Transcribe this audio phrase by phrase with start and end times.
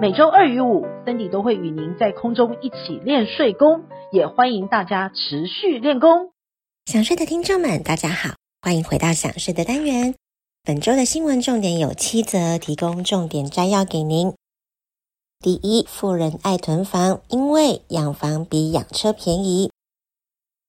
[0.00, 6.30] 每周二与五，Cindy 都会与您在空中一起练睡功，也欢迎大家持续练功。
[6.86, 10.14] 想睡的听众们，大家好，欢迎回到想睡的单元。
[10.62, 14.34] 本周的新闻重点有七则，提供重点摘要给您。
[15.40, 19.72] 第一，富人爱囤房，因为养房比养车便宜。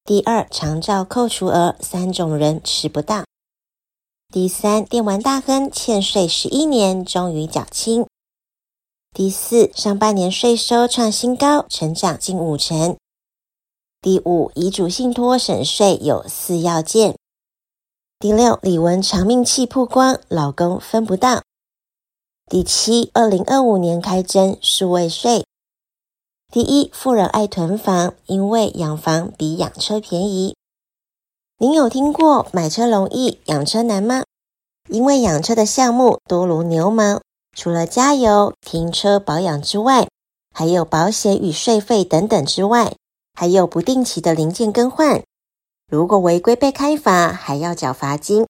[0.05, 3.25] 第二，长照扣除额，三种人吃不到。
[4.33, 8.07] 第三，电玩大亨欠税十一年，终于缴清。
[9.11, 12.95] 第四，上半年税收创新高，成长近五成。
[14.01, 17.17] 第五，遗嘱信托省税有四要件。
[18.19, 21.41] 第六，李玟长命气曝光，老公分不到。
[22.49, 25.45] 第七，二零二五年开征数位税。
[26.51, 30.55] 第一，富人爱囤房，因为养房比养车便宜。
[31.57, 34.23] 您有听过买车容易养车难吗？
[34.87, 37.21] 因为养车的项目多如牛毛，
[37.59, 40.07] 除了加油、停车、保养之外，
[40.55, 42.93] 还有保险与税费等等之外，
[43.33, 45.21] 还有不定期的零件更换。
[45.91, 48.47] 如果违规被开罚，还要缴罚金。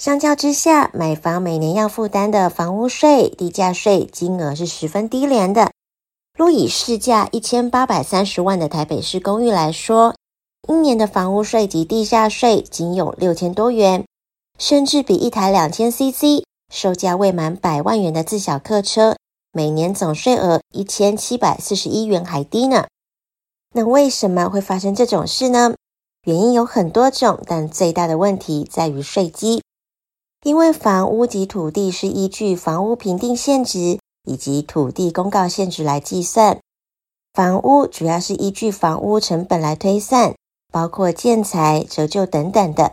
[0.00, 5.72] 相较之下，买房每年要负担的房屋税、地价税金额是十分低廉的。
[6.34, 10.14] 若以市价一千八百三十万的台北市公寓来说，
[10.66, 14.06] 一年的房屋税及地价税仅有六千多元，
[14.58, 19.16] 甚至比一台两千 CC、售价未满百万元的自小客车
[19.52, 22.86] 每年总税额一千七百四十一元还低呢。
[23.74, 25.74] 那为什么会发生这种事呢？
[26.24, 29.62] 原因有很多种，但最大的问题在于税基，
[30.44, 33.98] 因为房屋及土地是依据房屋评定现值。
[34.24, 36.60] 以及土地公告现值来计算，
[37.32, 40.34] 房屋主要是依据房屋成本来推算，
[40.70, 42.92] 包括建材、折旧等等的，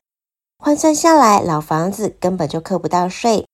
[0.57, 3.46] 换算下来，老房子根本就扣不到税。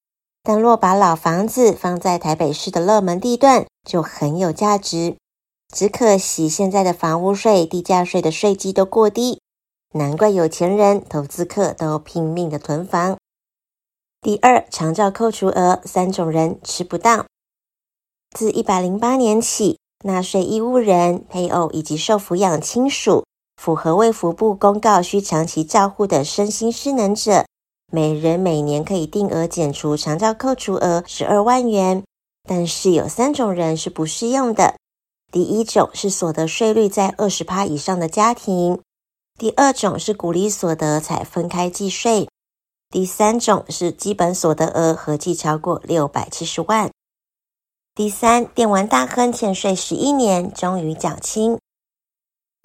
[0.44, 5.16] 但若把老房子放在台北市的热门地段，就很有价值。
[5.74, 9.40] 只可惜现在的房屋税、地价税的税基都过低，
[9.94, 13.18] 难怪有钱人、投资客都拼命的囤房。
[14.22, 17.26] 第二，长照扣除额，三种人吃不到。
[18.32, 23.24] 自一百零八年起，纳税义务人、配偶以及受抚养亲属，
[23.56, 27.46] 符合卫福部公告需长期照护的身心失能者，
[27.96, 32.04] 每人每年可以定额减除长照扣除额十二万元。
[32.50, 34.78] 但是有三种人是不适用的：
[35.32, 38.80] 第一种是所得税率在二十趴以上的家庭；
[39.38, 42.26] 第二种是股利所得才分开计税；
[42.90, 46.90] 第三种是基本所得额合计超过六百七十万。
[47.94, 51.60] 第三，电玩大亨欠税十一年，终于缴清。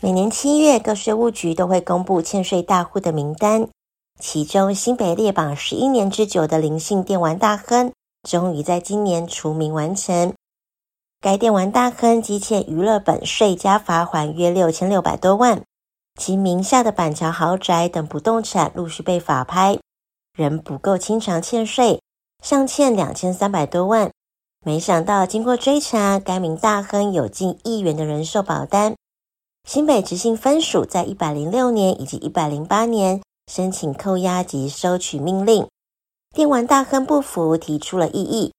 [0.03, 3.69] 每年七月，各税务局都会公布欠税大户的名单，
[4.21, 7.93] 其中新北列榜十一年之久的林姓电玩大亨，
[8.29, 10.35] 终于在今年除名完成。
[11.21, 15.63] 该电玩大亨积欠娱乐本税加罚锾约六千六百多万，
[16.19, 19.79] 其名下的板桥豪宅等不动产陆续被法拍，
[20.37, 22.01] 仍不够清偿欠税，
[22.43, 24.11] 尚欠两千三百多万。
[24.65, 28.97] 没想到，经过追查，该名大亨有近亿元的人寿保单。
[29.65, 35.67] 新北执行分署在一百零六年以及一百零八年申请扣押及收取命令，
[36.35, 38.53] 电玩大亨不服，提出了异议。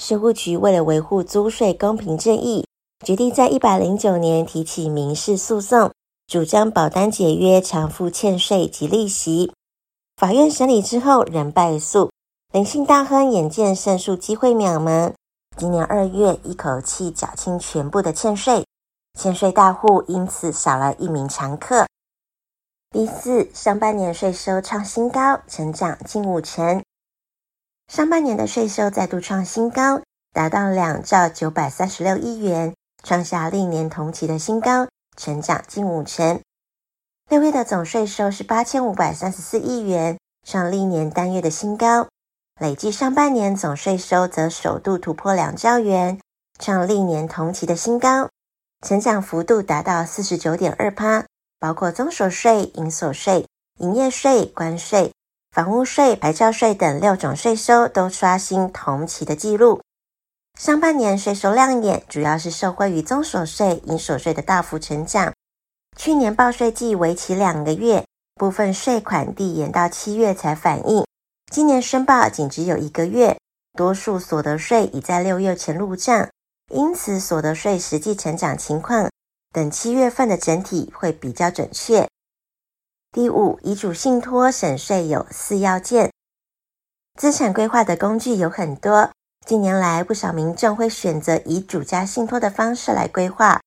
[0.00, 2.66] 税务局为了维护租税公平正义，
[3.06, 5.92] 决定在一百零九年提起民事诉讼，
[6.26, 9.52] 主张保单解约偿付欠税及利息。
[10.16, 12.10] 法院审理之后仍败诉，
[12.52, 15.12] 林姓大亨眼见胜诉机会渺茫。
[15.56, 18.66] 今年二月，一口气缴清全部的欠税，
[19.16, 21.86] 欠税大户因此少了一名常客。
[22.92, 26.82] 第四，上半年税收创新高，成长近五成。
[27.90, 30.02] 上半年的税收再度创新高，
[30.34, 36.42] 达到两兆九百三十六亿元，创下历年同期的新高，成长近五成。
[37.30, 42.08] 六月的总税收是八千五百三十四亿元，创历年单月的新高。
[42.60, 46.20] 累计上半年总税收则首度突破两兆元，
[46.58, 48.28] 创历年同期的新高，
[48.86, 51.24] 成长幅度达到四十九点二趴，
[51.62, 53.46] 包括综所税、营所税、
[53.78, 55.12] 营业税、关税、
[55.52, 59.80] 房屋税、牌照税等六种税收都刷新同期的纪录。
[60.58, 65.32] 上半年税收亮眼，主要是受惠于综所税、营所税的大幅成长，
[65.96, 68.04] 去年报税季为期两个月，
[68.34, 71.06] 部分税款递延到七月才反映，
[71.52, 73.38] 今年申报仅只有一个月，
[73.78, 76.28] 多数所得税已在六月前入账，
[76.72, 79.08] 因此所得税实际成长情况
[79.52, 82.08] 等七月份的整体会比较准确。
[83.12, 86.10] 第五，遗嘱信托省税有四要件。
[87.20, 89.10] 资产规划的工具有很多，
[89.46, 93.60] 近年来不少民众会选择遗嘱加信托的方式来规划，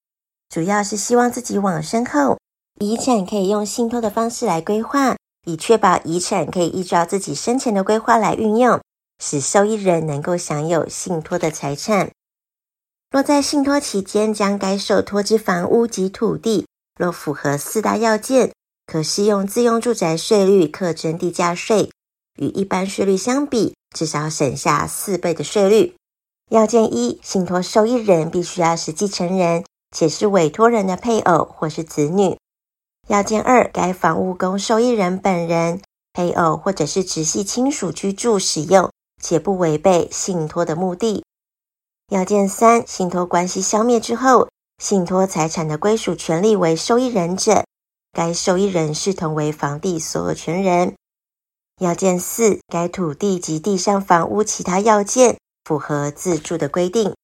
[0.49, 2.39] 主要是希望自己往身后
[2.79, 5.15] 遗产可以用信托的方式来规划，
[5.45, 8.81] 以确保遗产可以依照自己生前的规划来运用，
[9.23, 12.09] 使受益人能够享有信托的财产。
[13.15, 16.67] 若在信托期间将该受托之房屋及土地，
[17.00, 18.51] 若符合四大要件，
[18.85, 21.89] 可适用自用住宅税率课征地价税。
[22.38, 25.95] 与一般税率相比，至少省下四倍的税率。
[26.50, 29.63] 要件一，信托受益人必须要是继承人，
[29.95, 32.38] 且是委托人的配偶或是子女。
[33.07, 35.79] 要件二，该房屋供受益人本人、
[36.12, 38.91] 配偶或者是直系亲属居住使用，
[39.23, 41.23] 且不违背信托的目的。
[42.09, 44.47] 要件三，信托关系消灭之后，
[44.77, 47.65] 信托财产的归属权利为受益人者，
[48.11, 50.93] 该受益人视同为房地所有权人。
[51.81, 57.15] 要件四，该土地及地上房屋其他要件符合自住的规定。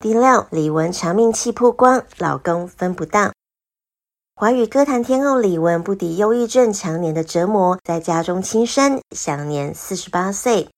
[0.00, 3.32] 第六，李玟长命气曝光，老公分不到。
[4.34, 10.68] 华语歌坛天后李玟不敌忧郁症常年的折磨，在家中轻生，享年四十八岁。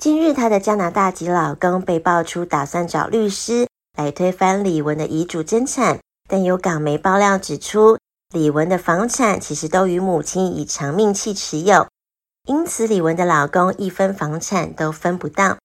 [0.00, 3.68] 近日，她的加拿大籍老公被爆出打算找律师
[3.98, 7.98] 来推翻李玟的遗嘱争产，但有港媒爆料指出，
[8.32, 11.86] 李玟的房产其实都与母亲以长命气持有。
[12.48, 15.58] 因此，李玟的老公一分房产都分不到。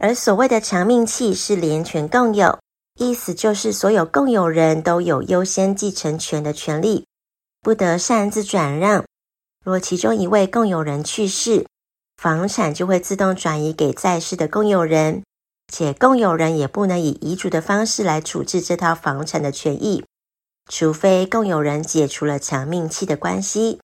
[0.00, 2.60] 而所谓的长命气是连权共有，
[3.00, 7.04] 意思就是所有共有人都有优先继承权的权利，
[7.60, 9.04] 不得擅自转让。
[9.64, 11.66] 若其中一位共有人去世，
[12.22, 15.24] 房产就会自动转移给在世的共有人，
[15.72, 20.04] 且共有人也不能以遗嘱的方式来处置这套房产的权益，
[20.70, 23.80] 除非共有人解除了长命期的关系。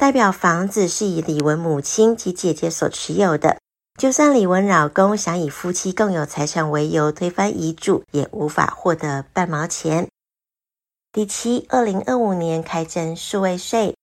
[0.00, 3.58] 代表房子是以李文母亲及姐姐所持有的，
[4.00, 10.08] 就算李文老公想以夫妻共有财产为由推翻遗嘱，也无法获得半毛钱。
[11.12, 13.94] 第七，二零二五年开征数位税，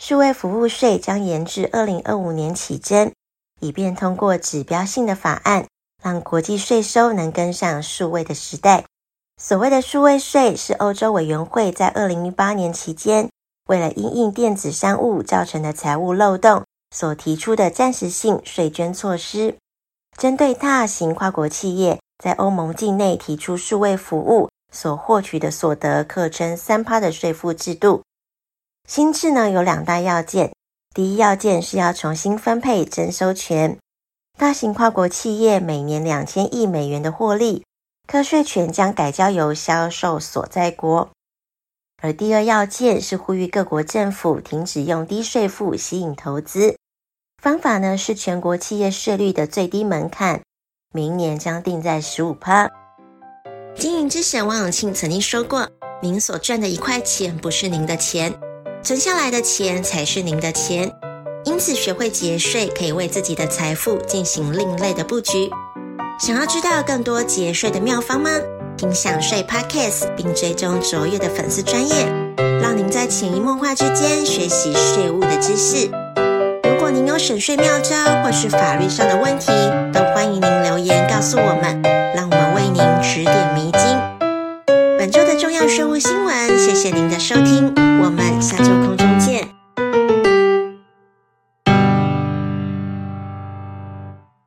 [0.00, 3.12] 数位服务税将延至二零二五年起征，
[3.60, 5.66] 以便通过指标性的法案，
[6.02, 8.84] 让国际税收能跟上数位的时代。
[9.40, 13.28] 所谓的数位税，是欧洲委员会在二零零八年期间。
[13.68, 16.64] 为了因应电子商务造成的财务漏洞，
[16.94, 19.56] 所提出的暂时性税捐措施，
[20.18, 28.02] 针对大型跨国企业在欧盟境内提出数位服务所获取的所得，课征三趴的税负制度。
[28.86, 30.52] 新制呢有两大要件，
[30.94, 33.78] 第一要件是要重新分配征收权，
[34.38, 37.64] 大型跨国企业每年两千亿美元的获利，
[38.06, 41.08] 课税权将改交由销售所在国。
[42.02, 46.76] 而第二要件是呼吁各国政府停止用低税负吸引投资，
[47.42, 50.42] 方法呢是全国企业税率的最低门槛，
[50.92, 52.70] 明年将定在十五趴。
[53.74, 55.68] 经营之神王永庆曾经说过
[56.02, 58.32] ：“您所赚的一块钱不是您的钱，
[58.84, 60.92] 存下来的钱才是您的钱。”
[61.44, 65.50] 因此，学会节税可以为自己的财富进行另类的布局。
[66.20, 68.30] 想要知道更多节税的妙方吗？
[68.76, 71.94] 听享税 Podcast，并追踪卓越的粉丝专业，
[72.60, 75.90] 让您在潜移默化之间学习税务的知识。
[76.64, 79.50] 如果您有省税妙招或是法律上的问题，
[79.92, 81.80] 都欢迎您留言告诉我们，
[82.14, 83.98] 让我们为您指点迷津。
[84.98, 87.72] 本周的重要税务新闻，谢谢您的收听，
[88.02, 88.83] 我们下周。